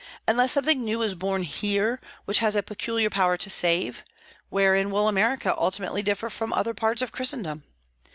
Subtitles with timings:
[0.27, 4.03] Unless something new is born here which has a peculiar power to save,
[4.49, 7.63] wherein will America ultimately differ from other parts of Christendom?